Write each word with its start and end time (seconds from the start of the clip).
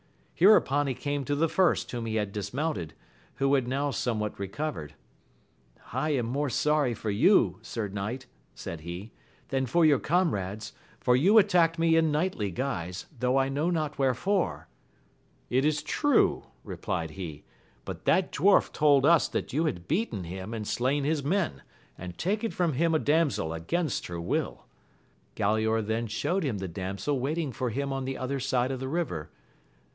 Hereupon 0.33 0.87
he 0.87 0.95
came 0.95 1.23
to 1.25 1.35
the 1.35 1.47
first 1.47 1.91
whom 1.91 2.07
he 2.07 2.15
had 2.15 2.31
dis 2.33 2.51
mounted, 2.51 2.95
who 3.35 3.53
had 3.53 3.67
now 3.67 3.91
somewhat 3.91 4.39
recovered: 4.39 4.95
I 5.93 6.09
am 6.15 6.25
more 6.25 6.49
sorry 6.49 6.95
for 6.95 7.11
you, 7.11 7.59
sir 7.61 7.87
knight, 7.87 8.25
said 8.55 8.79
he, 8.81 9.11
than 9.49 9.67
for 9.67 9.85
your 9.85 9.99
comrades, 9.99 10.73
for 10.99 11.15
you 11.15 11.37
attacked 11.37 11.77
me 11.77 11.95
in 11.95 12.11
knightly 12.11 12.49
guise, 12.49 13.05
though 13.19 13.37
I 13.37 13.49
know 13.49 13.69
not 13.69 13.99
wherefore. 13.99 14.67
It 15.51 15.63
is 15.63 15.83
true, 15.83 16.45
replied 16.63 17.11
he, 17.11 17.43
but 17.85 18.05
that 18.05 18.31
dwarf 18.31 18.71
told 18.73 19.05
us 19.05 19.27
that 19.27 19.53
you 19.53 19.65
had 19.65 19.87
beaten 19.87 20.23
him 20.23 20.55
and 20.55 20.67
slain 20.67 21.03
his 21.03 21.23
men, 21.23 21.61
and 21.95 22.17
taken 22.17 22.49
from 22.49 22.73
him 22.73 22.95
a 22.95 22.99
damsel 22.99 23.53
against 23.53 24.07
her 24.07 24.19
will. 24.19 24.65
Galaor 25.35 25.85
then 25.85 26.07
shewed 26.07 26.43
him 26.43 26.57
the 26.57 26.67
damsel 26.67 27.19
waiting 27.19 27.51
for 27.51 27.69
him 27.69 27.93
on 27.93 28.05
the 28.05 28.17
other 28.17 28.39
side 28.39 28.71
of 28.71 28.79
the 28.79 28.89
river. 28.89 29.29